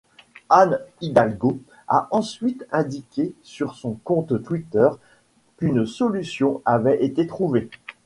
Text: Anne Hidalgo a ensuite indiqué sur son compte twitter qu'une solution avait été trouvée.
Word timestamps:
Anne 0.49 0.79
Hidalgo 1.01 1.59
a 1.87 2.07
ensuite 2.09 2.65
indiqué 2.71 3.35
sur 3.43 3.75
son 3.75 3.99
compte 4.03 4.41
twitter 4.41 4.89
qu'une 5.57 5.85
solution 5.85 6.63
avait 6.65 7.05
été 7.05 7.27
trouvée. 7.27 7.69